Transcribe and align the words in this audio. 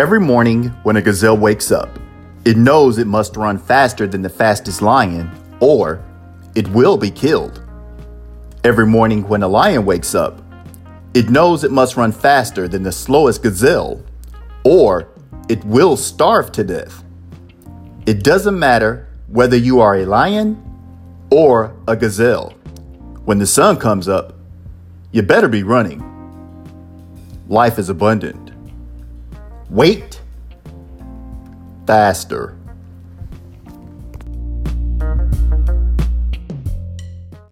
Every 0.00 0.18
morning 0.18 0.68
when 0.82 0.96
a 0.96 1.02
gazelle 1.02 1.36
wakes 1.36 1.70
up, 1.70 1.98
it 2.46 2.56
knows 2.56 2.96
it 2.96 3.06
must 3.06 3.36
run 3.36 3.58
faster 3.58 4.06
than 4.06 4.22
the 4.22 4.30
fastest 4.30 4.80
lion 4.80 5.30
or 5.60 6.02
it 6.54 6.66
will 6.68 6.96
be 6.96 7.10
killed. 7.10 7.62
Every 8.64 8.86
morning 8.86 9.28
when 9.28 9.42
a 9.42 9.46
lion 9.46 9.84
wakes 9.84 10.14
up, 10.14 10.40
it 11.12 11.28
knows 11.28 11.64
it 11.64 11.70
must 11.70 11.98
run 11.98 12.12
faster 12.12 12.66
than 12.66 12.82
the 12.82 12.90
slowest 12.90 13.42
gazelle 13.42 14.02
or 14.64 15.06
it 15.50 15.62
will 15.66 15.98
starve 15.98 16.50
to 16.52 16.64
death. 16.64 17.04
It 18.06 18.24
doesn't 18.24 18.58
matter 18.58 19.06
whether 19.28 19.58
you 19.58 19.80
are 19.80 19.96
a 19.96 20.06
lion 20.06 20.56
or 21.30 21.76
a 21.86 21.94
gazelle. 21.94 22.52
When 23.26 23.38
the 23.38 23.46
sun 23.46 23.76
comes 23.76 24.08
up, 24.08 24.32
you 25.12 25.20
better 25.20 25.48
be 25.48 25.62
running. 25.62 26.00
Life 27.48 27.78
is 27.78 27.90
abundant. 27.90 28.49
Wait 29.70 30.20
faster. 31.86 32.59